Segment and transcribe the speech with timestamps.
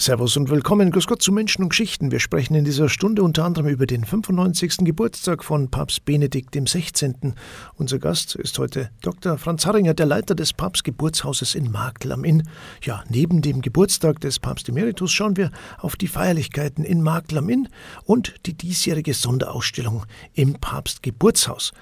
[0.00, 2.10] Servus und willkommen, Grüß Gott zu Menschen und Geschichten.
[2.10, 4.78] Wir sprechen in dieser Stunde unter anderem über den 95.
[4.78, 7.34] Geburtstag von Papst Benedikt XVI.
[7.74, 9.36] Unser Gast ist heute Dr.
[9.36, 12.48] Franz Harringer, der Leiter des Papstgeburtshauses in Marktl am Inn.
[12.82, 17.50] Ja, neben dem Geburtstag des Papst Emeritus schauen wir auf die Feierlichkeiten in Marktl am
[17.50, 17.68] Inn
[18.04, 21.72] und die diesjährige Sonderausstellung im Papstgeburtshaus.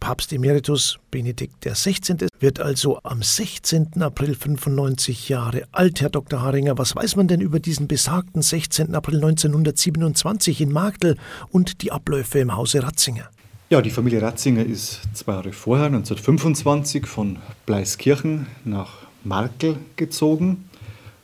[0.00, 2.28] Papst Emeritus Benedikt XVI.
[2.38, 4.02] wird also am 16.
[4.02, 6.00] April 95 Jahre alt.
[6.00, 6.42] Herr Dr.
[6.42, 8.94] Haringer, was weiß man denn über diesen besagten 16.
[8.94, 11.16] April 1927 in Magdel
[11.50, 13.28] und die Abläufe im Hause Ratzinger?
[13.68, 18.92] Ja, die Familie Ratzinger ist zwei Jahre vorher, 1925, von Bleiskirchen nach
[19.24, 20.68] Markel gezogen.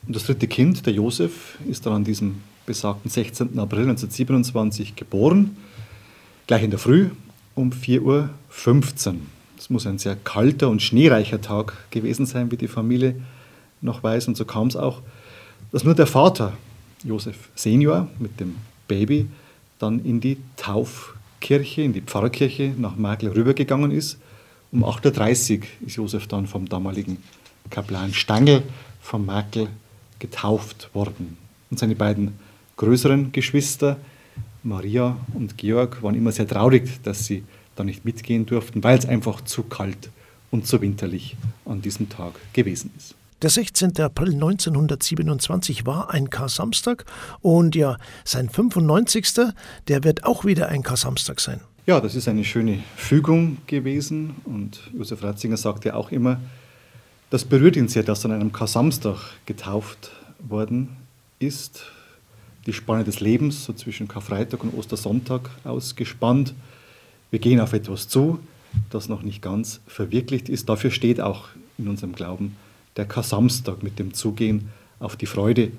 [0.07, 3.59] Und das dritte Kind, der Josef, ist dann an diesem besagten 16.
[3.59, 5.57] April 1927 geboren.
[6.47, 7.11] Gleich in der Früh
[7.55, 8.31] um 4.15 Uhr.
[9.59, 13.15] Es muss ein sehr kalter und schneereicher Tag gewesen sein, wie die Familie
[13.81, 14.29] noch weiß.
[14.29, 15.03] Und so kam es auch,
[15.71, 16.53] dass nur der Vater,
[17.05, 18.57] Josef Senior, mit dem
[18.89, 19.27] Baby
[19.79, 24.19] dann in die Taufkirche, in die Pfarrkirche nach Merkel rübergegangen ist.
[24.71, 27.19] Um 8.30 Uhr ist Josef dann vom damaligen
[27.71, 28.63] Kaplan Stangl
[29.01, 29.69] von Merkel
[30.19, 31.37] getauft worden.
[31.71, 32.35] Und seine beiden
[32.77, 33.97] größeren Geschwister,
[34.63, 37.45] Maria und Georg waren immer sehr traurig, dass sie
[37.77, 40.11] da nicht mitgehen durften, weil es einfach zu kalt
[40.51, 43.15] und zu winterlich an diesem Tag gewesen ist.
[43.41, 43.99] Der 16.
[43.99, 47.05] April 1927 war ein Kar-Samstag
[47.41, 49.53] und ja, sein 95.
[49.89, 51.61] der wird auch wieder ein Kar-Samstag sein.
[51.87, 56.41] Ja, das ist eine schöne Fügung gewesen und Josef Ratzinger sagte auch immer,
[57.31, 60.91] das berührt ihn sehr, dass er an einem Kar-Samstag getauft worden
[61.41, 61.85] ist
[62.67, 66.55] die Spanne des Lebens, so zwischen Karfreitag und Ostersonntag ausgespannt.
[67.31, 68.39] Wir gehen auf etwas zu,
[68.91, 70.69] das noch nicht ganz verwirklicht ist.
[70.69, 72.57] Dafür steht auch in unserem Glauben
[72.97, 74.69] der Kasamstag mit dem Zugehen
[75.01, 75.73] auf die Freude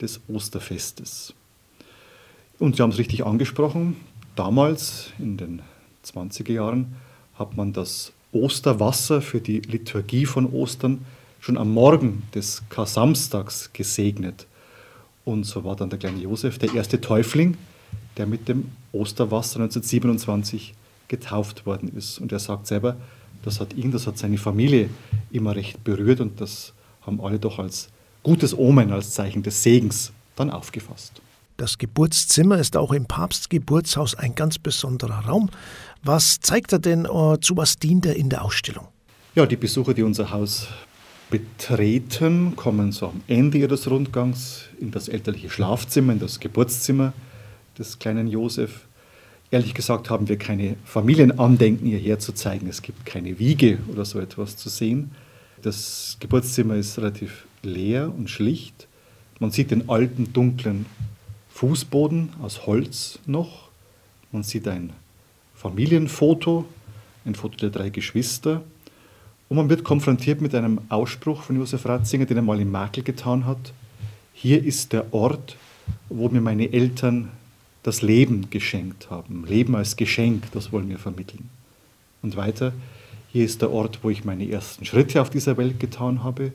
[0.00, 1.34] des Osterfestes.
[2.58, 3.96] Und Sie haben es richtig angesprochen,
[4.36, 5.62] damals in den
[6.04, 6.94] 20er Jahren
[7.34, 11.04] hat man das Osterwasser für die Liturgie von Ostern
[11.40, 14.46] schon am Morgen des Kasamstags gesegnet.
[15.30, 17.56] Und so war dann der kleine Josef der erste Täufling,
[18.16, 20.74] der mit dem Osterwasser 1927
[21.06, 22.18] getauft worden ist.
[22.18, 22.96] Und er sagt selber,
[23.44, 24.90] das hat ihn, das hat seine Familie
[25.30, 27.90] immer recht berührt und das haben alle doch als
[28.24, 31.22] gutes Omen, als Zeichen des Segens dann aufgefasst.
[31.56, 35.48] Das Geburtszimmer ist auch im Papstgeburtshaus ein ganz besonderer Raum.
[36.02, 38.88] Was zeigt er denn, äh, zu was dient er in der Ausstellung?
[39.36, 40.66] Ja, die Besucher, die unser Haus
[41.30, 47.12] betreten, kommen so am Ende ihres Rundgangs in das elterliche Schlafzimmer, in das Geburtszimmer
[47.78, 48.86] des kleinen Josef.
[49.52, 52.68] Ehrlich gesagt haben wir keine Familienandenken hierher zu zeigen.
[52.68, 55.12] Es gibt keine Wiege oder so etwas zu sehen.
[55.62, 58.86] Das Geburtszimmer ist relativ leer und schlicht.
[59.38, 60.86] Man sieht den alten, dunklen
[61.50, 63.70] Fußboden aus Holz noch.
[64.32, 64.92] Man sieht ein
[65.54, 66.64] Familienfoto,
[67.24, 68.62] ein Foto der drei Geschwister.
[69.50, 73.02] Und man wird konfrontiert mit einem Ausspruch von Josef Ratzinger, den er mal in Makel
[73.02, 73.72] getan hat.
[74.32, 75.56] Hier ist der Ort,
[76.08, 77.30] wo mir meine Eltern
[77.82, 79.44] das Leben geschenkt haben.
[79.48, 81.50] Leben als Geschenk, das wollen wir vermitteln.
[82.22, 82.72] Und weiter,
[83.32, 86.52] hier ist der Ort, wo ich meine ersten Schritte auf dieser Welt getan habe,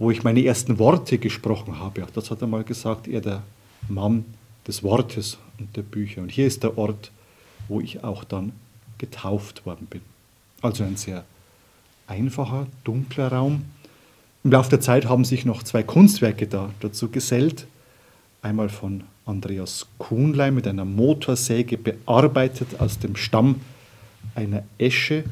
[0.00, 2.02] wo ich meine ersten Worte gesprochen habe.
[2.02, 3.44] Auch das hat er mal gesagt, er der
[3.88, 4.24] Mann
[4.66, 6.22] des Wortes und der Bücher.
[6.22, 7.12] Und hier ist der Ort,
[7.68, 8.50] wo ich auch dann
[8.98, 10.00] getauft worden bin.
[10.60, 11.24] Also ein sehr
[12.10, 13.62] einfacher, dunkler Raum.
[14.42, 17.66] Im Laufe der Zeit haben sich noch zwei Kunstwerke da, dazu gesellt.
[18.42, 23.60] Einmal von Andreas Kuhnlein mit einer Motorsäge bearbeitet aus dem Stamm
[24.34, 25.24] einer Esche.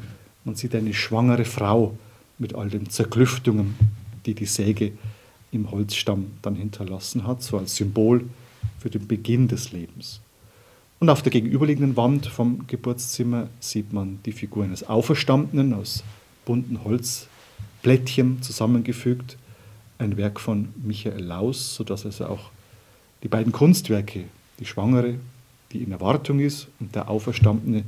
[0.45, 1.97] Man sieht eine schwangere Frau
[2.37, 3.75] mit all den Zerklüftungen,
[4.25, 4.93] die die Säge
[5.51, 8.23] im Holzstamm dann hinterlassen hat, so als Symbol
[8.79, 10.21] für den Beginn des Lebens.
[10.99, 16.03] Und auf der gegenüberliegenden Wand vom Geburtszimmer sieht man die Figur eines Auferstandenen aus
[16.45, 19.37] bunten Holzblättchen zusammengefügt.
[19.97, 22.51] Ein Werk von Michael Laus, sodass also auch
[23.23, 24.25] die beiden Kunstwerke,
[24.59, 25.15] die Schwangere,
[25.71, 27.83] die in Erwartung ist, und der Auferstandene,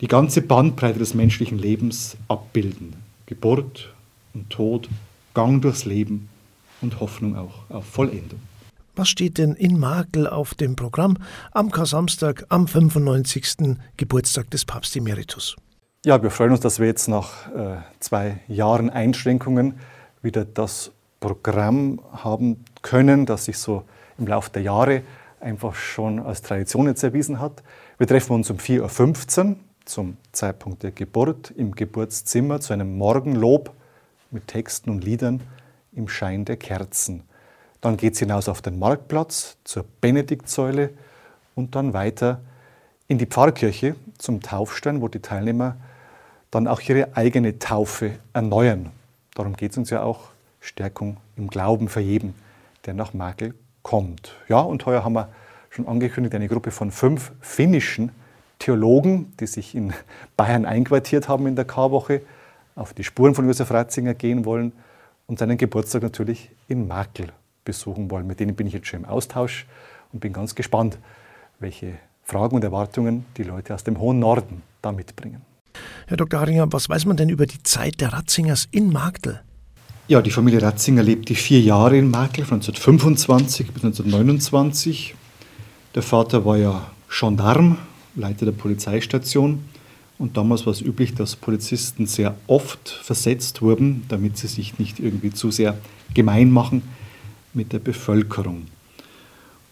[0.00, 2.94] die ganze Bandbreite des menschlichen Lebens abbilden.
[3.26, 3.92] Geburt
[4.34, 4.88] und Tod,
[5.34, 6.28] Gang durchs Leben
[6.80, 8.40] und Hoffnung auch auf Vollendung.
[8.94, 11.16] Was steht denn in Makel auf dem Programm
[11.52, 13.76] am Kar-Samstag, am 95.
[13.96, 15.56] Geburtstag des Papst Emeritus?
[16.04, 19.78] Ja, wir freuen uns, dass wir jetzt nach äh, zwei Jahren Einschränkungen
[20.20, 20.90] wieder das
[21.20, 23.84] Programm haben können, das sich so
[24.18, 25.02] im Laufe der Jahre
[25.38, 27.62] einfach schon als Tradition jetzt erwiesen hat.
[27.98, 33.70] Wir treffen uns um 4.15 Uhr zum Zeitpunkt der Geburt im Geburtszimmer zu einem Morgenlob
[34.32, 35.40] mit Texten und Liedern
[35.92, 37.22] im Schein der Kerzen.
[37.80, 40.90] Dann geht es hinaus auf den Marktplatz zur Benediktsäule
[41.54, 42.40] und dann weiter
[43.06, 45.76] in die Pfarrkirche zum Taufstein, wo die Teilnehmer
[46.52, 48.90] dann auch ihre eigene Taufe erneuern.
[49.34, 50.28] Darum geht es uns ja auch,
[50.60, 52.34] Stärkung im Glauben für jeden,
[52.86, 54.36] der nach Makel kommt.
[54.48, 55.28] Ja, und heuer haben wir
[55.70, 58.12] schon angekündigt, eine Gruppe von fünf finnischen
[58.58, 59.92] Theologen, die sich in
[60.36, 62.20] Bayern einquartiert haben in der Karwoche,
[62.76, 64.72] auf die Spuren von Josef Ratzinger gehen wollen
[65.26, 67.28] und seinen Geburtstag natürlich in Makel
[67.64, 68.26] besuchen wollen.
[68.26, 69.66] Mit denen bin ich jetzt schon im Austausch
[70.12, 70.98] und bin ganz gespannt,
[71.58, 71.94] welche
[72.24, 75.51] Fragen und Erwartungen die Leute aus dem hohen Norden da mitbringen.
[76.06, 76.40] Herr Dr.
[76.40, 79.40] Haringer, was weiß man denn über die Zeit der Ratzingers in Magdel?
[80.08, 85.14] Ja, die Familie Ratzinger lebte vier Jahre in Magdel, von 1925 bis 1929.
[85.94, 87.78] Der Vater war ja Gendarm,
[88.14, 89.64] Leiter der Polizeistation.
[90.18, 95.00] Und damals war es üblich, dass Polizisten sehr oft versetzt wurden, damit sie sich nicht
[95.00, 95.78] irgendwie zu sehr
[96.14, 96.82] gemein machen
[97.54, 98.66] mit der Bevölkerung.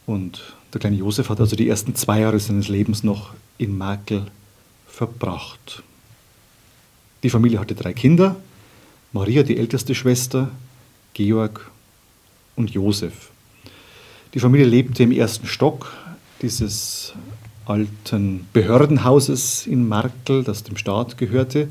[0.07, 4.27] Und der kleine Josef hat also die ersten zwei Jahre seines Lebens noch in Makel
[4.87, 5.83] verbracht.
[7.23, 8.37] Die Familie hatte drei Kinder,
[9.13, 10.51] Maria, die älteste Schwester,
[11.15, 11.71] Georg
[12.57, 13.31] und Josef.
[14.33, 15.93] Die Familie lebte im ersten Stock
[16.41, 17.13] dieses
[17.67, 21.69] alten Behördenhauses in Markel, das dem Staat gehörte.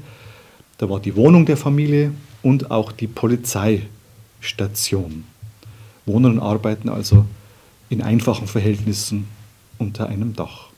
[0.77, 2.11] Da war die Wohnung der Familie
[2.43, 5.23] und auch die Polizeistation.
[6.05, 7.25] Wohnen und arbeiten also
[7.89, 9.27] in einfachen Verhältnissen
[9.77, 10.69] unter einem Dach.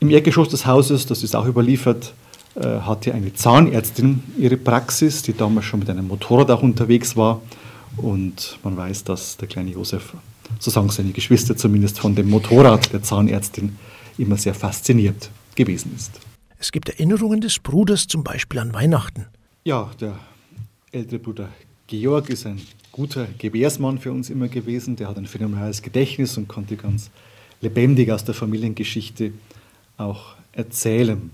[0.00, 2.14] Im Erdgeschoss des Hauses, das ist auch überliefert,
[2.56, 7.40] hatte eine Zahnärztin ihre Praxis, die damals schon mit einem Motorrad auch unterwegs war.
[7.96, 10.14] Und man weiß, dass der kleine Josef,
[10.58, 13.76] so sagen seine Geschwister zumindest, von dem Motorrad der Zahnärztin
[14.18, 16.20] immer sehr fasziniert gewesen ist.
[16.58, 19.26] Es gibt Erinnerungen des Bruders zum Beispiel an Weihnachten.
[19.64, 20.18] Ja, der
[20.92, 21.48] ältere Bruder
[21.86, 22.60] Georg ist ein
[22.92, 24.96] guter Gebärsmann für uns immer gewesen.
[24.96, 27.10] Der hat ein phänomenales Gedächtnis und konnte ganz
[27.60, 29.32] lebendig aus der Familiengeschichte
[29.96, 31.30] auch erzählen.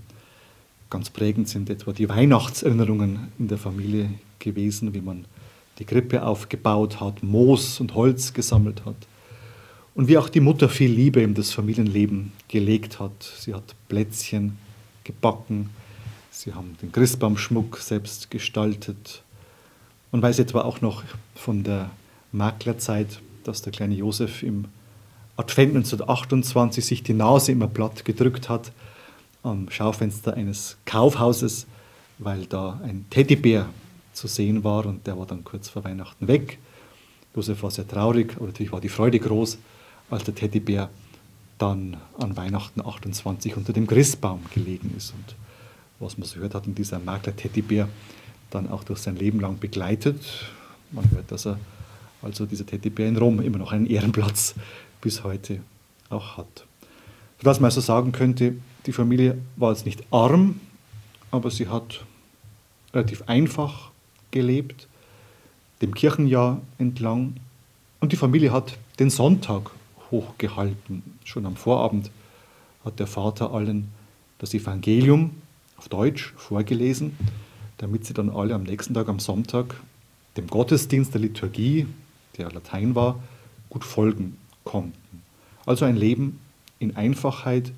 [0.89, 5.25] Ganz prägend sind etwa die Weihnachtserinnerungen in der Familie gewesen, wie man
[5.79, 8.95] die Krippe aufgebaut hat, Moos und Holz gesammelt hat.
[9.95, 13.33] Und wie auch die Mutter viel Liebe in das Familienleben gelegt hat.
[13.37, 14.57] Sie hat Plätzchen
[15.03, 15.71] gebacken,
[16.31, 19.23] sie haben den Christbaumschmuck selbst gestaltet.
[20.11, 21.03] Man weiß etwa auch noch
[21.35, 21.89] von der
[22.31, 24.65] Maklerzeit, dass der kleine Josef im
[25.35, 28.71] Advent 1928 sich die Nase immer platt gedrückt hat
[29.47, 31.67] am Schaufenster eines Kaufhauses,
[32.19, 33.67] weil da ein Teddybär
[34.13, 36.57] zu sehen war und der war dann kurz vor Weihnachten weg.
[37.35, 39.57] Josef war sehr traurig, aber natürlich war die Freude groß,
[40.09, 40.89] als der Teddybär
[41.57, 45.11] dann an Weihnachten 28 unter dem Christbaum gelegen ist.
[45.11, 45.35] Und
[45.99, 47.87] was man so hört, hat ihn dieser Makler Teddybär
[48.49, 50.21] dann auch durch sein Leben lang begleitet.
[50.91, 51.59] Man hört, dass er
[52.21, 54.55] also dieser Teddybär in Rom immer noch einen Ehrenplatz
[55.01, 55.59] bis heute
[56.09, 56.66] auch hat.
[57.39, 58.55] Sodass man also sagen könnte,
[58.85, 60.59] die Familie war jetzt nicht arm,
[61.31, 62.05] aber sie hat
[62.93, 63.91] relativ einfach
[64.31, 64.87] gelebt,
[65.81, 67.35] dem Kirchenjahr entlang.
[67.99, 69.71] Und die Familie hat den Sonntag
[70.09, 71.03] hochgehalten.
[71.23, 72.11] Schon am Vorabend
[72.83, 73.89] hat der Vater allen
[74.39, 75.31] das Evangelium
[75.77, 77.15] auf Deutsch vorgelesen,
[77.77, 79.75] damit sie dann alle am nächsten Tag, am Sonntag,
[80.37, 81.87] dem Gottesdienst der Liturgie,
[82.37, 83.21] der Latein war,
[83.69, 85.23] gut folgen konnten.
[85.65, 86.39] Also ein Leben
[86.79, 87.71] in Einfachheit,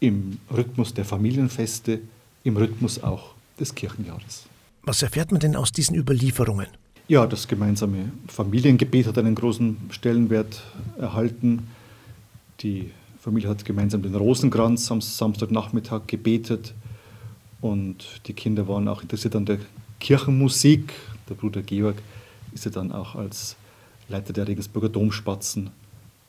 [0.00, 2.00] im Rhythmus der Familienfeste,
[2.44, 4.44] im Rhythmus auch des Kirchenjahres.
[4.82, 6.68] Was erfährt man denn aus diesen Überlieferungen?
[7.08, 10.62] Ja, das gemeinsame Familiengebet hat einen großen Stellenwert
[10.98, 11.66] erhalten.
[12.60, 12.90] Die
[13.20, 16.74] Familie hat gemeinsam den Rosenkranz am Samstagnachmittag gebetet
[17.60, 19.58] und die Kinder waren auch interessiert an der
[20.00, 20.92] Kirchenmusik.
[21.28, 21.96] Der Bruder Georg
[22.52, 23.56] ist ja dann auch als
[24.08, 25.70] Leiter der Regensburger Domspatzen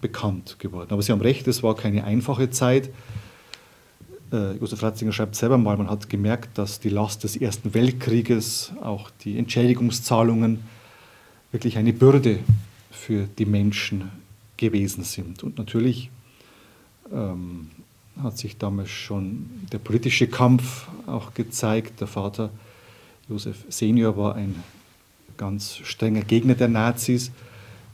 [0.01, 0.89] bekannt geworden.
[0.91, 2.89] Aber Sie haben recht, es war keine einfache Zeit.
[4.31, 8.71] Äh, Josef Ratzinger schreibt selber mal, man hat gemerkt, dass die Last des Ersten Weltkrieges,
[8.81, 10.59] auch die Entschädigungszahlungen
[11.51, 12.39] wirklich eine Bürde
[12.91, 14.11] für die Menschen
[14.57, 15.43] gewesen sind.
[15.43, 16.09] Und natürlich
[17.11, 17.69] ähm,
[18.21, 22.01] hat sich damals schon der politische Kampf auch gezeigt.
[22.01, 22.51] Der Vater
[23.27, 24.63] Josef Senior war ein
[25.37, 27.31] ganz strenger Gegner der Nazis,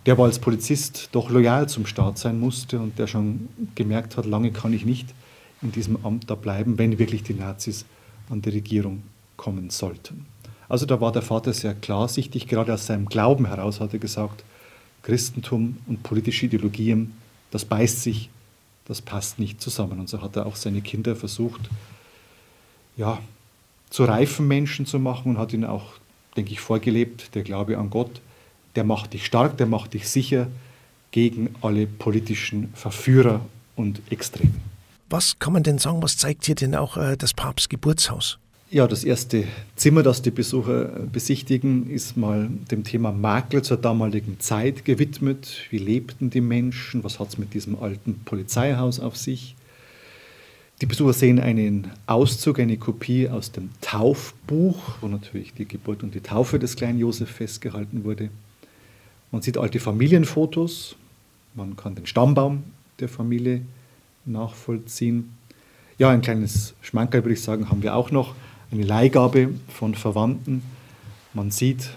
[0.05, 4.25] der aber als Polizist doch loyal zum Staat sein musste und der schon gemerkt hat,
[4.25, 5.13] lange kann ich nicht
[5.61, 7.85] in diesem Amt da bleiben, wenn wirklich die Nazis
[8.29, 9.03] an die Regierung
[9.35, 10.25] kommen sollten.
[10.69, 14.43] Also da war der Vater sehr klarsichtig, gerade aus seinem Glauben heraus hat er gesagt,
[15.03, 17.13] Christentum und politische Ideologien,
[17.51, 18.29] das beißt sich,
[18.85, 19.99] das passt nicht zusammen.
[19.99, 21.61] Und so hat er auch seine Kinder versucht,
[22.97, 23.19] ja,
[23.89, 25.93] zu reifen Menschen zu machen und hat ihnen auch,
[26.35, 28.21] denke ich, vorgelebt, der Glaube an Gott
[28.75, 30.47] der macht dich stark, der macht dich sicher
[31.11, 33.41] gegen alle politischen Verführer
[33.75, 34.51] und Extreme.
[35.09, 38.39] Was kann man denn sagen, was zeigt hier denn auch äh, das Papstgeburtshaus?
[38.71, 39.43] Ja, das erste
[39.75, 45.61] Zimmer, das die Besucher besichtigen, ist mal dem Thema Makel zur damaligen Zeit gewidmet.
[45.69, 47.03] Wie lebten die Menschen?
[47.03, 49.55] Was hat es mit diesem alten Polizeihaus auf sich?
[50.81, 56.15] Die Besucher sehen einen Auszug, eine Kopie aus dem Taufbuch, wo natürlich die Geburt und
[56.15, 58.29] die Taufe des kleinen Josef festgehalten wurde.
[59.35, 60.95] Man sieht alte Familienfotos,
[61.55, 62.63] man kann den Stammbaum
[63.01, 63.63] der Familie
[64.23, 65.35] nachvollziehen.
[65.97, 68.33] Ja, ein kleines Schmankerl würde ich sagen, haben wir auch noch
[68.71, 70.63] eine Leihgabe von Verwandten.
[71.33, 71.89] Man sieht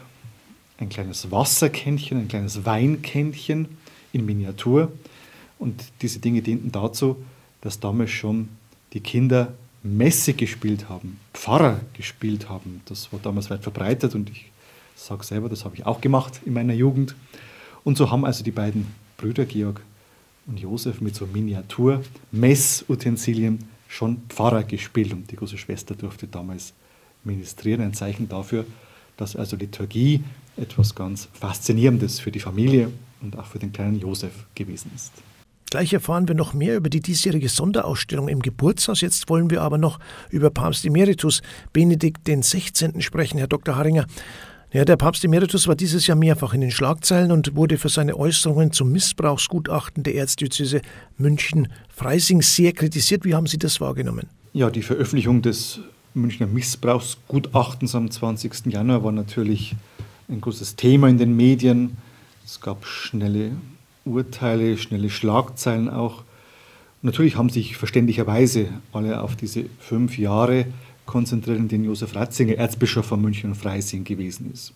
[0.78, 3.68] ein kleines Wasserkännchen, ein kleines Weinkännchen
[4.12, 4.90] in Miniatur.
[5.60, 7.24] Und diese Dinge dienten dazu,
[7.60, 8.48] dass damals schon
[8.94, 9.54] die Kinder
[9.84, 12.80] Messe gespielt haben, Pfarrer gespielt haben.
[12.86, 14.50] Das war damals weit verbreitet und ich
[14.98, 17.14] sage selber, das habe ich auch gemacht in meiner Jugend.
[17.84, 19.80] Und so haben also die beiden Brüder Georg
[20.46, 26.72] und Josef mit so Miniatur-Messutensilien schon Pfarrer gespielt und die große Schwester durfte damals
[27.24, 27.80] ministrieren.
[27.80, 28.66] Ein Zeichen dafür,
[29.16, 30.22] dass also Liturgie
[30.56, 35.12] etwas ganz Faszinierendes für die Familie und auch für den kleinen Josef gewesen ist.
[35.70, 39.02] Gleich erfahren wir noch mehr über die diesjährige Sonderausstellung im Geburtshaus.
[39.02, 39.98] Jetzt wollen wir aber noch
[40.30, 41.42] über Papst Emeritus
[41.74, 43.02] Benedikt XVI.
[43.02, 43.76] sprechen, Herr Dr.
[43.76, 44.06] Haringer.
[44.70, 48.14] Ja, der Papst Emeritus war dieses Jahr mehrfach in den Schlagzeilen und wurde für seine
[48.14, 50.82] Äußerungen zum Missbrauchsgutachten der Erzdiözese
[51.16, 53.24] München-Freising sehr kritisiert.
[53.24, 54.26] Wie haben Sie das wahrgenommen?
[54.52, 55.80] Ja, die Veröffentlichung des
[56.12, 58.66] Münchner Missbrauchsgutachtens am 20.
[58.66, 59.74] Januar war natürlich
[60.28, 61.96] ein großes Thema in den Medien.
[62.44, 63.52] Es gab schnelle
[64.04, 66.24] Urteile, schnelle Schlagzeilen auch.
[67.00, 70.66] Natürlich haben sich verständlicherweise alle auf diese fünf Jahre
[71.08, 74.72] konzentriert, in denen Josef Ratzinger Erzbischof von München und Freising gewesen ist.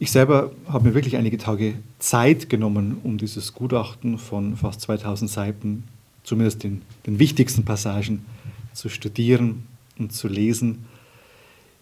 [0.00, 5.30] Ich selber habe mir wirklich einige Tage Zeit genommen, um dieses Gutachten von fast 2000
[5.30, 5.84] Seiten,
[6.24, 8.24] zumindest den, den wichtigsten Passagen,
[8.72, 9.66] zu studieren
[9.98, 10.86] und zu lesen.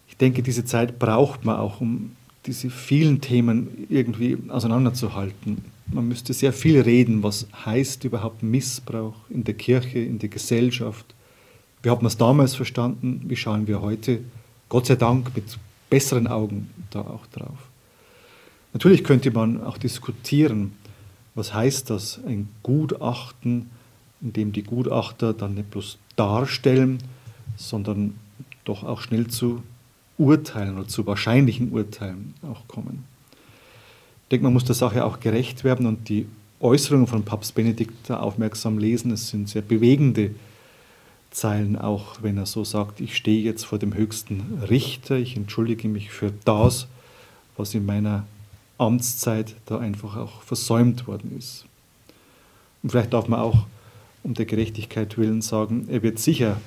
[0.09, 2.11] Ich denke, diese Zeit braucht man auch, um
[2.45, 5.59] diese vielen Themen irgendwie auseinanderzuhalten.
[5.87, 11.15] Man müsste sehr viel reden, was heißt überhaupt Missbrauch in der Kirche, in der Gesellschaft,
[11.83, 13.23] wie hat man es damals verstanden?
[13.27, 14.21] Wie schauen wir heute,
[14.69, 15.59] Gott sei Dank, mit
[15.91, 17.59] besseren Augen da auch drauf?
[18.73, 20.73] Natürlich könnte man auch diskutieren,
[21.35, 23.71] was heißt das, ein Gutachten,
[24.21, 26.99] in dem die Gutachter dann nicht bloß darstellen,
[27.57, 28.15] sondern
[28.65, 29.63] doch auch schnell zu
[30.19, 33.05] Urteilen oder zu wahrscheinlichen Urteilen auch kommen.
[34.25, 36.27] Ich denke, man muss der Sache auch gerecht werden und die
[36.61, 39.13] Äußerungen von Papst Benedikt aufmerksam lesen.
[39.13, 40.35] Es sind sehr bewegende
[41.31, 45.89] Zeilen auch, wenn er so sagt, ich stehe jetzt vor dem höchsten Richter, ich entschuldige
[45.89, 46.87] mich für das,
[47.57, 48.27] was in meiner
[48.79, 51.67] Amtszeit da einfach auch versäumt worden ist.
[52.83, 53.67] Und vielleicht darf man auch
[54.23, 56.61] um der Gerechtigkeit willen sagen, er wird sicher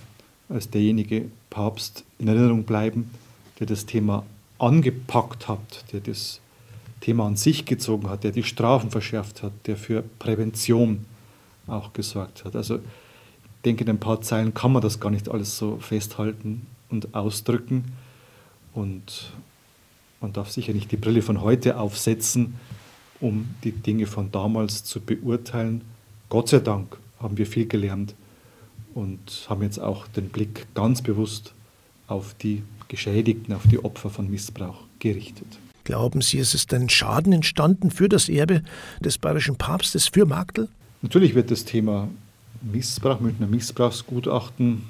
[0.50, 3.10] als derjenige Papst in Erinnerung bleiben,
[3.60, 4.26] der das Thema
[4.60, 6.40] angepackt hat, der das
[7.00, 11.06] Thema an sich gezogen hat, der die Strafen verschärft hat, der für Prävention
[11.68, 12.56] auch gesorgt hat.
[12.56, 12.80] Also
[13.66, 17.86] denke, in ein paar Zeilen kann man das gar nicht alles so festhalten und ausdrücken.
[18.74, 19.32] Und
[20.20, 22.56] man darf sicher nicht die Brille von heute aufsetzen,
[23.20, 25.82] um die Dinge von damals zu beurteilen.
[26.30, 28.16] Gott sei Dank haben wir viel gelernt
[28.94, 31.54] und haben jetzt auch den Blick ganz bewusst
[32.08, 35.48] auf die Geschädigten, auf die Opfer von Missbrauch gerichtet.
[35.84, 38.62] Glauben Sie, es ist ein Schaden entstanden für das Erbe
[39.00, 40.70] des bayerischen Papstes, für Magdel?
[41.02, 42.10] Natürlich wird das Thema
[42.62, 44.84] Missbrauch, Münchner Missbrauchsgutachten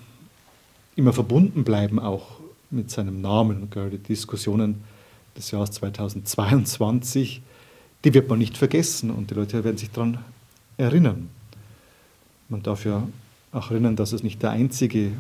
[0.96, 3.70] immer verbunden bleiben, auch mit seinem Namen.
[3.74, 4.84] Die Diskussionen
[5.38, 7.42] des Jahres 2022,
[8.04, 10.20] die wird man nicht vergessen und die Leute werden sich daran
[10.78, 11.30] erinnern.
[12.50, 13.08] Man darf ja
[13.52, 15.12] auch erinnern, dass es nicht der einzige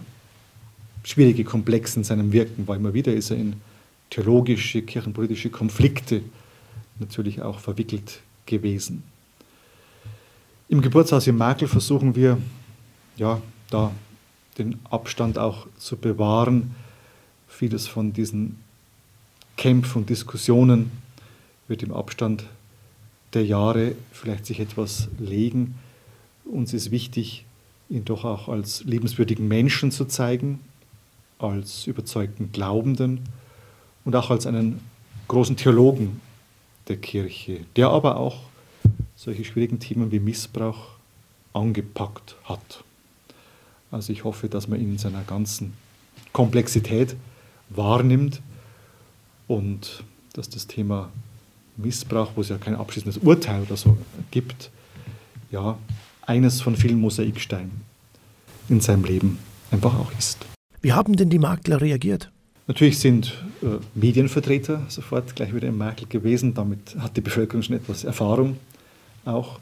[1.03, 2.75] schwierige Komplex in seinem Wirken war.
[2.75, 3.55] Immer wieder ist er in
[4.10, 6.22] theologische, kirchenpolitische Konflikte
[7.00, 9.03] natürlich auch verwickelt gewesen.
[10.71, 12.37] Im Geburtshaus in Makel versuchen wir,
[13.17, 13.91] ja, da
[14.57, 16.73] den Abstand auch zu bewahren.
[17.49, 18.57] Vieles von diesen
[19.57, 20.89] Kämpfen und Diskussionen
[21.67, 22.45] wird im Abstand
[23.33, 25.75] der Jahre vielleicht sich etwas legen.
[26.45, 27.43] Uns ist wichtig,
[27.89, 30.61] ihn doch auch als liebenswürdigen Menschen zu zeigen,
[31.37, 33.19] als überzeugten Glaubenden
[34.05, 34.79] und auch als einen
[35.27, 36.21] großen Theologen
[36.87, 38.50] der Kirche, der aber auch
[39.23, 40.95] solche schwierigen Themen wie Missbrauch
[41.53, 42.83] angepackt hat.
[43.91, 45.73] Also ich hoffe, dass man ihn in seiner ganzen
[46.33, 47.15] Komplexität
[47.69, 48.41] wahrnimmt
[49.47, 51.11] und dass das Thema
[51.77, 53.95] Missbrauch, wo es ja kein abschließendes Urteil oder so
[54.31, 54.71] gibt,
[55.51, 55.77] ja,
[56.25, 57.81] eines von vielen Mosaiksteinen
[58.69, 59.37] in seinem Leben
[59.69, 60.47] einfach auch ist.
[60.81, 62.31] Wie haben denn die Makler reagiert?
[62.65, 66.55] Natürlich sind äh, Medienvertreter sofort gleich wieder im Makel gewesen.
[66.55, 68.57] Damit hat die Bevölkerung schon etwas Erfahrung
[69.25, 69.59] auch.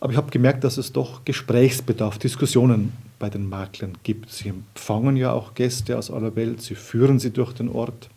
[0.00, 4.30] Aber ich habe gemerkt, dass es doch Gesprächsbedarf, Diskussionen bei den Maklern gibt.
[4.30, 8.08] Sie empfangen ja auch Gäste aus aller Welt, sie führen sie durch den Ort.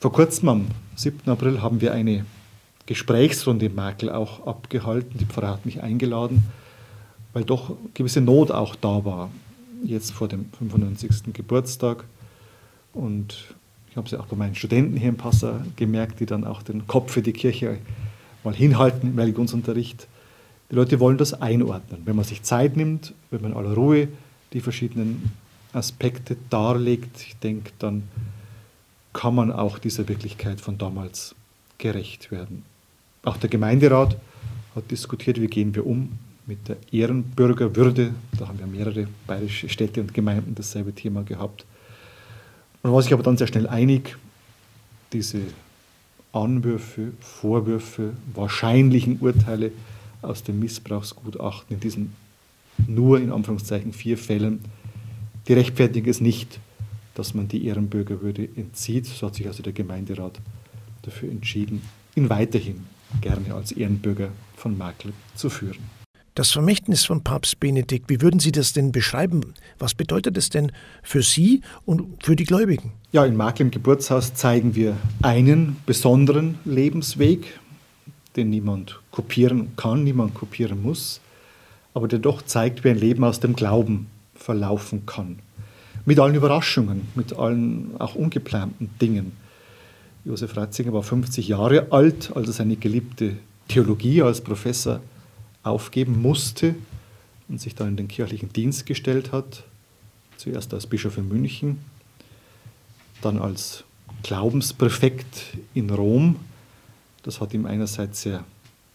[0.00, 1.30] Vor kurzem, am 7.
[1.30, 2.26] April, haben wir eine
[2.86, 5.16] Gesprächsrunde im Makel auch abgehalten.
[5.16, 6.42] Die Pfarrer hat mich eingeladen,
[7.32, 9.30] weil doch gewisse Not auch da war,
[9.84, 11.32] jetzt vor dem 95.
[11.32, 12.04] Geburtstag.
[12.92, 13.54] Und
[13.90, 16.62] ich habe es ja auch bei meinen Studenten hier im Passau gemerkt, die dann auch
[16.62, 17.78] den Kopf für die Kirche
[18.44, 20.06] mal hinhalten im Religionsunterricht.
[20.70, 22.02] Die Leute wollen das einordnen.
[22.04, 24.08] Wenn man sich Zeit nimmt, wenn man in aller Ruhe
[24.52, 25.32] die verschiedenen
[25.72, 28.04] Aspekte darlegt, ich denke, dann
[29.12, 31.34] kann man auch dieser Wirklichkeit von damals
[31.78, 32.64] gerecht werden.
[33.24, 34.16] Auch der Gemeinderat
[34.74, 38.12] hat diskutiert, wie gehen wir um mit der Ehrenbürgerwürde.
[38.38, 41.64] Da haben wir mehrere bayerische Städte und Gemeinden dasselbe Thema gehabt.
[42.82, 44.16] Man war sich aber dann sehr schnell einig,
[45.12, 45.42] diese
[46.32, 49.72] Anwürfe, Vorwürfe, wahrscheinlichen Urteile
[50.22, 52.12] aus dem Missbrauchsgutachten in diesen
[52.86, 54.60] nur in Anführungszeichen vier Fällen,
[55.46, 56.58] die rechtfertigen es nicht,
[57.14, 59.06] dass man die Ehrenbürgerwürde entzieht.
[59.06, 60.40] So hat sich also der Gemeinderat
[61.02, 61.82] dafür entschieden,
[62.14, 62.86] ihn weiterhin
[63.20, 66.01] gerne als Ehrenbürger von Makel zu führen.
[66.34, 69.52] Das Vermächtnis von Papst Benedikt, wie würden Sie das denn beschreiben?
[69.78, 70.72] Was bedeutet es denn
[71.02, 72.92] für Sie und für die Gläubigen?
[73.12, 77.60] Ja, in Makel im Geburtshaus zeigen wir einen besonderen Lebensweg,
[78.34, 81.20] den niemand kopieren kann, niemand kopieren muss,
[81.92, 85.38] aber der doch zeigt, wie ein Leben aus dem Glauben verlaufen kann.
[86.06, 89.32] Mit allen Überraschungen, mit allen auch ungeplanten Dingen.
[90.24, 93.36] Josef Ratzinger war 50 Jahre alt, als er seine geliebte
[93.68, 95.00] Theologie als Professor
[95.62, 96.74] aufgeben musste
[97.48, 99.64] und sich dann in den kirchlichen Dienst gestellt hat.
[100.36, 101.78] Zuerst als Bischof in München,
[103.20, 103.84] dann als
[104.22, 106.36] Glaubenspräfekt in Rom.
[107.22, 108.44] Das hat ihm einerseits sehr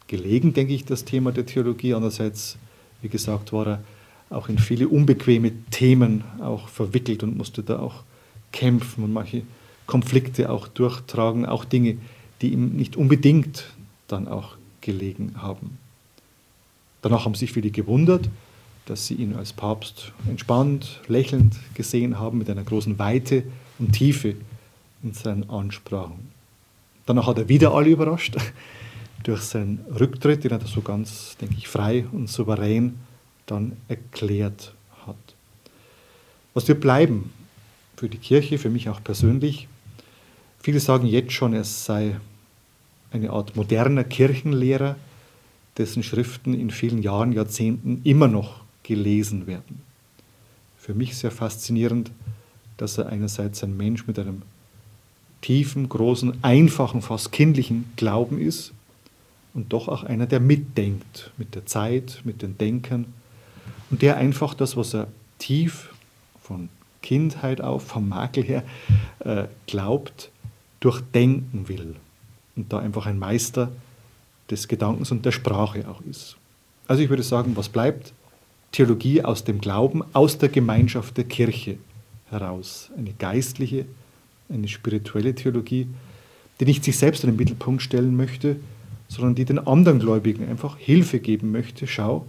[0.07, 1.93] gelegen, denke ich, das Thema der Theologie.
[1.93, 2.57] Andererseits,
[3.01, 3.83] wie gesagt, war er
[4.29, 8.03] auch in viele unbequeme Themen auch verwickelt und musste da auch
[8.51, 9.43] kämpfen und manche
[9.85, 11.97] Konflikte auch durchtragen, auch Dinge,
[12.41, 13.65] die ihm nicht unbedingt
[14.07, 15.77] dann auch gelegen haben.
[17.07, 18.27] Danach haben sich viele gewundert,
[18.85, 23.43] dass sie ihn als Papst entspannt, lächelnd gesehen haben, mit einer großen Weite
[23.79, 24.35] und Tiefe
[25.03, 26.27] in seinen Ansprachen.
[27.05, 28.35] Danach hat er wieder alle überrascht
[29.23, 32.95] durch seinen Rücktritt, den er so ganz, denke ich, frei und souverän
[33.45, 34.73] dann erklärt
[35.05, 35.15] hat.
[36.53, 37.31] Was wird bleiben
[37.95, 39.69] für die Kirche, für mich auch persönlich?
[40.59, 42.17] Viele sagen jetzt schon, er sei
[43.13, 44.97] eine Art moderner Kirchenlehrer,
[45.77, 49.81] dessen Schriften in vielen Jahren, Jahrzehnten immer noch gelesen werden.
[50.77, 52.11] Für mich sehr faszinierend,
[52.77, 54.41] dass er einerseits ein Mensch mit einem
[55.41, 58.73] tiefen, großen, einfachen, fast kindlichen Glauben ist
[59.53, 63.05] und doch auch einer, der mitdenkt mit der Zeit, mit den Denkern
[63.89, 65.07] und der einfach das, was er
[65.39, 65.93] tief
[66.41, 66.69] von
[67.01, 68.63] Kindheit auf, vom Makel her
[69.19, 70.31] äh, glaubt,
[70.79, 71.95] durchdenken will
[72.55, 73.71] und da einfach ein Meister
[74.49, 76.37] des Gedankens und der Sprache auch ist.
[76.87, 78.13] Also ich würde sagen, was bleibt?
[78.71, 81.77] Theologie aus dem Glauben, aus der Gemeinschaft der Kirche
[82.29, 82.89] heraus.
[82.97, 83.85] Eine geistliche,
[84.49, 85.87] eine spirituelle Theologie,
[86.59, 88.57] die nicht sich selbst in den Mittelpunkt stellen möchte,
[89.07, 91.87] sondern die den anderen Gläubigen einfach Hilfe geben möchte.
[91.87, 92.25] Schau,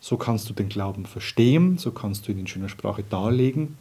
[0.00, 3.76] so kannst du den Glauben verstehen, so kannst du ihn in schöner Sprache darlegen,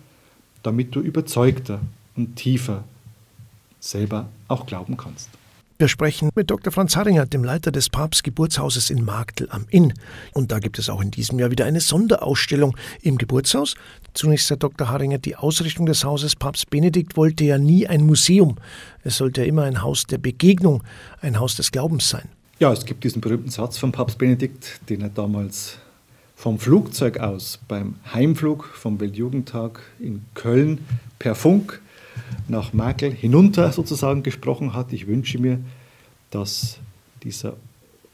[0.64, 1.80] damit du überzeugter
[2.16, 2.84] und tiefer
[3.80, 5.30] selber auch glauben kannst.
[5.80, 6.74] Wir sprechen mit Dr.
[6.74, 9.94] Franz Harringer, dem Leiter des Papstgeburtshauses in Marktl am Inn.
[10.34, 13.76] Und da gibt es auch in diesem Jahr wieder eine Sonderausstellung im Geburtshaus.
[14.16, 14.90] Zunächst, Herr Dr.
[14.90, 18.56] Harringer, die Ausrichtung des Hauses Papst Benedikt wollte ja nie ein Museum.
[19.04, 20.84] Es sollte ja immer ein Haus der Begegnung,
[21.22, 22.28] ein Haus des Glaubens sein.
[22.58, 25.78] Ja, es gibt diesen berühmten Satz von Papst Benedikt, den er damals
[26.36, 30.80] vom Flugzeug aus beim Heimflug vom Weltjugendtag in Köln
[31.20, 31.82] per Funk
[32.48, 34.94] nach Merkel hinunter sozusagen gesprochen hat.
[34.94, 35.60] Ich wünsche mir,
[36.32, 36.80] dass
[37.24, 37.56] dieser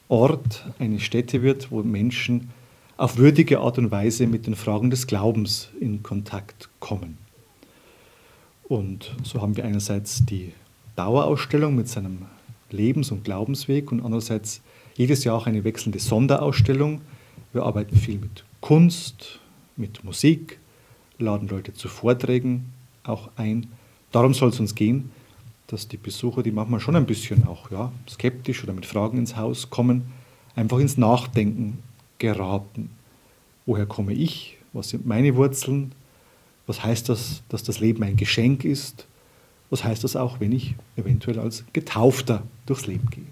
[0.09, 2.49] Ort eine Stätte wird, wo Menschen
[2.97, 7.17] auf würdige Art und Weise mit den Fragen des Glaubens in Kontakt kommen.
[8.63, 10.53] Und so haben wir einerseits die
[10.95, 12.19] Dauerausstellung mit seinem
[12.69, 14.61] Lebens- und Glaubensweg und andererseits
[14.95, 17.01] jedes Jahr auch eine wechselnde Sonderausstellung.
[17.51, 19.39] Wir arbeiten viel mit Kunst,
[19.75, 20.59] mit Musik,
[21.17, 22.65] laden Leute zu Vorträgen
[23.03, 23.67] auch ein
[24.13, 25.11] Darum soll es uns gehen,
[25.67, 29.35] dass die Besucher, die manchmal schon ein bisschen auch ja, skeptisch oder mit Fragen ins
[29.35, 30.03] Haus kommen,
[30.55, 31.79] einfach ins Nachdenken
[32.19, 32.91] geraten.
[33.65, 34.57] Woher komme ich?
[34.71, 35.93] Was sind meine Wurzeln?
[36.67, 39.07] Was heißt das, dass das Leben ein Geschenk ist?
[39.71, 43.25] Was heißt das auch, wenn ich eventuell als Getaufter durchs Leben gehe?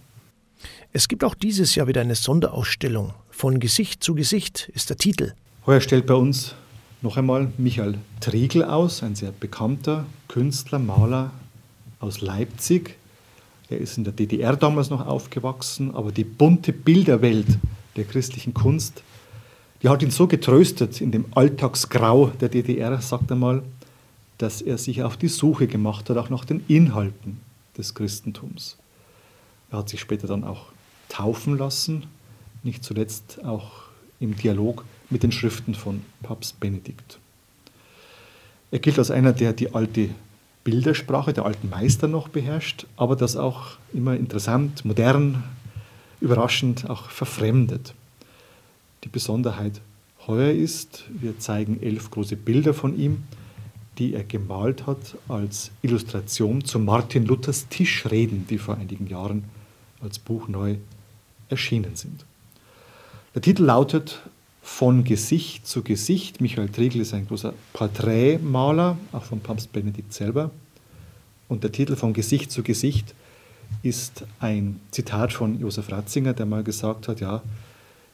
[0.94, 3.13] Es gibt auch dieses Jahr wieder eine Sonderausstellung.
[3.30, 5.34] Von Gesicht zu Gesicht ist der Titel.
[5.67, 6.56] Heuer stellt bei uns
[7.02, 11.32] noch einmal Michael Triegel aus, ein sehr bekannter Künstler, Maler
[12.00, 12.98] aus Leipzig.
[13.70, 17.48] Er ist in der DDR damals noch aufgewachsen, aber die bunte Bilderwelt
[17.96, 19.04] der christlichen Kunst,
[19.82, 23.64] die hat ihn so getröstet in dem Alltagsgrau der DDR, sagt er mal,
[24.38, 27.40] dass er sich auf die Suche gemacht hat, auch nach den Inhalten
[27.78, 28.78] des Christentums.
[29.72, 30.68] Er hat sich später dann auch
[31.10, 32.04] taufen lassen,
[32.64, 33.72] nicht zuletzt auch
[34.20, 37.19] im Dialog mit den Schriften von Papst Benedikt.
[38.71, 40.10] Er gilt als einer, der die alte
[40.63, 45.43] Bildersprache der alten Meister noch beherrscht, aber das auch immer interessant, modern,
[46.21, 47.93] überraschend auch verfremdet.
[49.04, 49.82] Die Besonderheit
[50.28, 53.24] heuer ist, wir zeigen elf große Bilder von ihm,
[53.97, 59.43] die er gemalt hat als Illustration zu Martin Luthers Tischreden, die vor einigen Jahren
[60.02, 60.78] als Buch neu
[61.50, 62.26] erschienen sind.
[63.34, 64.21] Der Titel lautet
[64.62, 66.39] Von Gesicht zu Gesicht.
[66.39, 70.52] Michael Triegel ist ein großer Porträtmaler, auch von Papst Benedikt selber.
[71.47, 73.13] Und der Titel Von Gesicht zu Gesicht
[73.84, 77.41] ist ein Zitat von Josef Ratzinger, der mal gesagt hat, ja,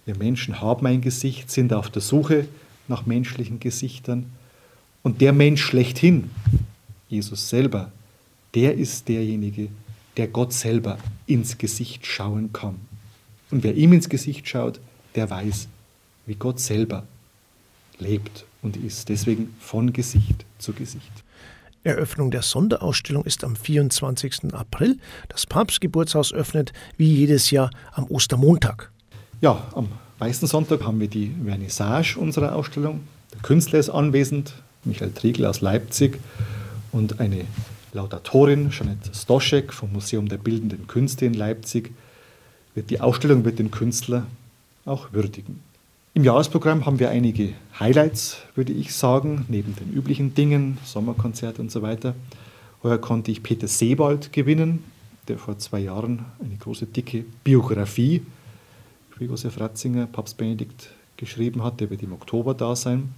[0.05, 2.47] wir Menschen haben ein Gesicht, sind auf der Suche
[2.87, 4.27] nach menschlichen Gesichtern.
[5.03, 6.31] Und der Mensch schlechthin,
[7.09, 7.91] Jesus selber,
[8.55, 9.69] der ist derjenige,
[10.15, 12.75] der Gott selber ins Gesicht schauen kann.
[13.51, 14.79] Und wer ihm ins Gesicht schaut,
[15.15, 15.67] der weiß,
[16.27, 17.03] wie Gott selber
[17.97, 19.09] lebt und ist.
[19.09, 21.11] Deswegen von Gesicht zu Gesicht.
[21.83, 24.53] Eröffnung der Sonderausstellung ist am 24.
[24.53, 24.99] April.
[25.29, 28.91] Das Papstgeburtshaus öffnet wie jedes Jahr am Ostermontag.
[29.41, 29.87] Ja, am
[30.19, 33.01] Weißen Sonntag haben wir die Vernissage unserer Ausstellung.
[33.33, 36.19] Der Künstler ist anwesend, Michael Triegel aus Leipzig
[36.91, 37.45] und eine
[37.93, 41.93] Laudatorin, Jeanette Stoschek vom Museum der Bildenden Künste in Leipzig.
[42.75, 44.25] Die Ausstellung wird den Künstler
[44.85, 45.61] auch würdigen.
[46.17, 51.71] Im Jahresprogramm haben wir einige Highlights, würde ich sagen, neben den üblichen Dingen, Sommerkonzert und
[51.71, 52.15] so weiter.
[52.81, 54.83] Heuer konnte ich Peter Sebald gewinnen,
[55.27, 58.23] der vor zwei Jahren eine große, dicke Biografie
[59.11, 61.81] für Josef Ratzinger, Papst Benedikt, geschrieben hat.
[61.81, 63.13] Der wird im Oktober da sein.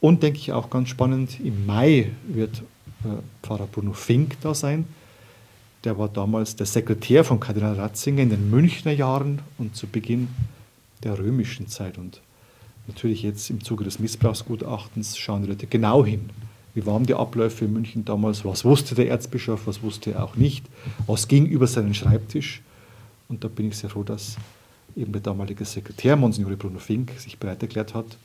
[0.00, 2.62] Und denke ich auch ganz spannend, im Mai wird
[3.04, 4.86] äh, Pfarrer Bruno Fink da sein.
[5.84, 10.28] Der war damals der Sekretär von Kardinal Ratzinger in den Münchner Jahren und zu Beginn
[11.04, 11.98] der römischen Zeit.
[11.98, 12.20] Und
[12.88, 16.30] natürlich jetzt im Zuge des Missbrauchsgutachtens schauen die Leute genau hin.
[16.74, 18.44] Wie waren die Abläufe in München damals?
[18.44, 19.66] Was wusste der Erzbischof?
[19.66, 20.64] Was wusste er auch nicht?
[21.06, 22.62] Was ging über seinen Schreibtisch?
[23.28, 24.36] Und da bin ich sehr froh, dass
[24.96, 28.16] eben der damalige Sekretär, Monsignore Bruno Fink, sich bereit erklärt hat,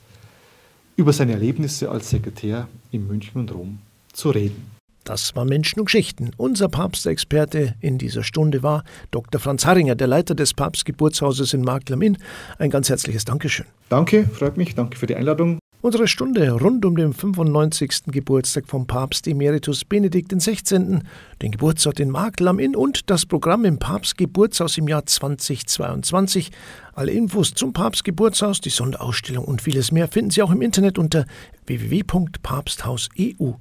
[0.96, 3.78] über seine Erlebnisse als Sekretär in München und Rom
[4.12, 4.79] zu reden.
[5.10, 6.30] Das war Menschen und Geschichten.
[6.36, 9.40] Unser Papstexperte in dieser Stunde war Dr.
[9.40, 12.16] Franz Harringer, der Leiter des Papstgeburtshauses in Markt am Inn.
[12.60, 13.66] Ein ganz herzliches Dankeschön.
[13.88, 14.76] Danke, freut mich.
[14.76, 15.58] Danke für die Einladung.
[15.82, 18.02] Unsere Stunde rund um den 95.
[18.06, 21.00] Geburtstag vom Papst Emeritus Benedikt XVI.,
[21.42, 26.52] den Geburtsort in Markt am Inn und das Programm im Papstgeburtshaus im Jahr 2022.
[26.92, 31.24] Alle Infos zum Papstgeburtshaus, die Sonderausstellung und vieles mehr finden Sie auch im Internet unter
[31.66, 33.54] www.papsthaus.eu.